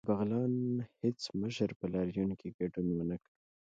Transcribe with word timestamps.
د 0.03 0.03
بغلان 0.09 0.53
هیڅ 1.01 1.19
مشر 1.41 1.69
په 1.79 1.85
لاریون 1.93 2.31
کې 2.39 2.55
ګډون 2.57 2.87
ونکړ 2.95 3.29